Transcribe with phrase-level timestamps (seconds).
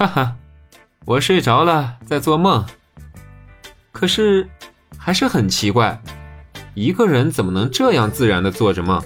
[0.00, 0.34] 哈哈，
[1.04, 2.64] 我睡着了，在做梦。
[3.92, 4.48] 可是，
[4.96, 6.02] 还是很奇怪，
[6.72, 8.98] 一个人怎么能这样自然的做着梦，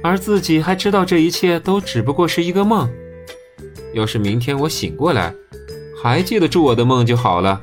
[0.00, 2.88] 而自己还知道这一切都只不过是一个梦？
[3.92, 5.34] 要是明天我醒过来，
[6.00, 7.60] 还记得住我的梦就好了。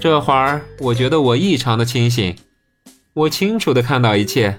[0.00, 2.34] 这会儿我觉得我异常的清醒，
[3.12, 4.58] 我清楚的看到一切，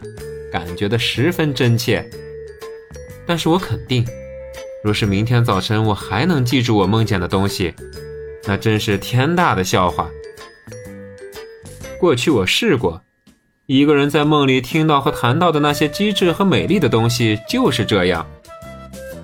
[0.52, 2.08] 感觉的十分真切。
[3.26, 4.06] 但是我肯定，
[4.84, 7.74] 若是明天早晨我还能记住我梦见的东西，
[8.46, 10.10] 那真是天大的笑话。
[12.00, 13.02] 过去我试过，
[13.66, 18.26] 一个人在梦里听到和谈到的那些机智和美丽的东西就是这样，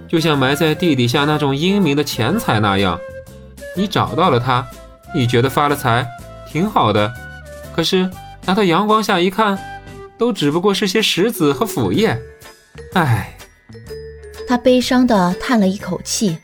[0.07, 2.99] 就像埋在地底下那种英明的钱财那样，
[3.75, 4.67] 你找到了它。
[5.13, 6.05] 你觉得发了财，
[6.51, 7.13] 挺好的，
[7.73, 8.09] 可是
[8.45, 9.57] 拿到阳光下一看，
[10.17, 12.19] 都只不过是些石子和腐叶。
[12.95, 13.37] 唉，
[14.47, 16.37] 他悲伤地叹了一口气，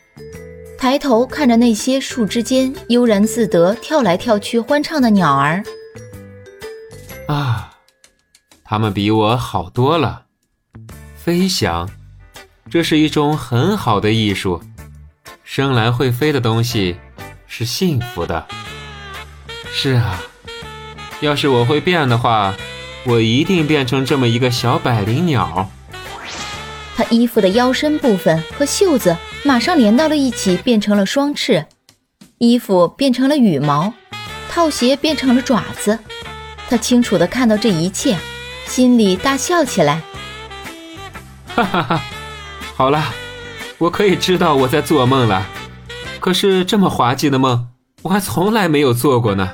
[0.76, 5.62] 抬头看着那些树枝间悠然自得、跳来跳去欢唱的鸟儿。
[7.28, 7.74] 啊，
[8.64, 10.24] 它们比我好多了。
[11.16, 11.88] 飞翔，
[12.68, 14.60] 这是一种很好的艺术。
[15.44, 16.96] 生来会飞的东西。
[17.46, 18.46] 是幸福的。
[19.70, 20.22] 是啊，
[21.20, 22.54] 要是我会变的话，
[23.04, 25.70] 我一定变成这么一个小百灵鸟。
[26.96, 31.64] 他衣服的腰身部分和袖子马上连到了一起，变成了双翅；
[32.38, 33.92] 衣服变成了羽毛，
[34.50, 35.98] 套鞋变成了爪子。
[36.68, 38.16] 他清楚地看到这一切，
[38.66, 40.02] 心里大笑起来。
[41.54, 42.02] 哈哈哈！
[42.74, 43.02] 好了，
[43.78, 45.46] 我可以知道我在做梦了。
[46.20, 47.68] 可是这么滑稽的梦，
[48.02, 49.50] 我还从来没有做过呢。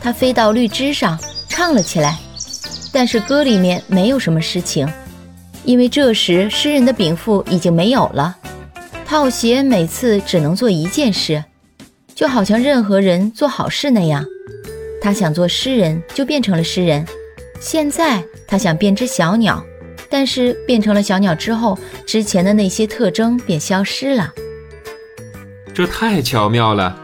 [0.00, 2.18] 他飞到绿枝上唱了起来，
[2.92, 4.88] 但是歌里面没有什么诗情，
[5.64, 8.36] 因为这时诗人的禀赋已经没有了。
[9.06, 11.44] 套鞋每次只能做一件事，
[12.14, 14.24] 就好像任何人做好事那样。
[15.00, 17.06] 他想做诗人，就变成了诗人。
[17.60, 19.62] 现在他想变只小鸟，
[20.08, 24.32] 但是变成了小鸟之后，之前的那些特征便消失了。
[25.74, 26.96] 这太巧妙了，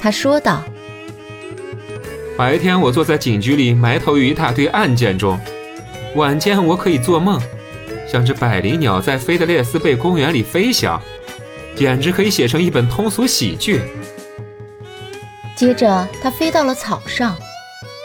[0.00, 0.62] 他说道。
[2.36, 5.38] 白天我坐在警局里埋头于一大堆案件中，
[6.14, 7.40] 晚间我可以做梦，
[8.10, 11.00] 像只百灵鸟在菲德列斯贝公园里飞翔，
[11.76, 13.82] 简直可以写成一本通俗喜剧。
[15.54, 17.36] 接着它飞到了草上，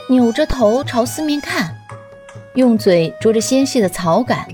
[0.09, 1.75] 扭着头朝四面看，
[2.55, 4.45] 用嘴啄着纤细的草杆，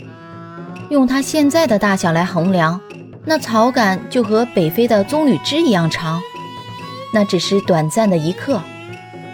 [0.89, 2.79] 用它现在的大小来衡量。
[3.25, 6.21] 那草杆就和北非的棕榈枝一样长，
[7.13, 8.61] 那只是短暂的一刻。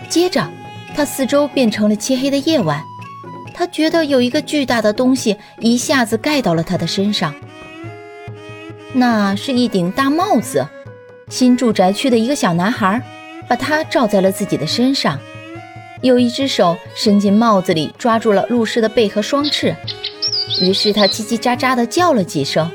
[0.09, 0.49] 接着，
[0.95, 2.83] 它四周变成了漆黑的夜晚。
[3.57, 7.33] 他觉得有一个巨大的东西一下子盖到了他的身上。
[8.91, 10.67] 那是一顶大帽子。
[11.29, 13.01] 新住宅区的一个小男孩
[13.47, 15.17] 把它罩在了自己的身上。
[16.01, 19.75] 有一只手伸进帽子里，抓住了露丝的背和双翅。
[20.61, 22.69] 于是他叽叽喳喳地叫了几声。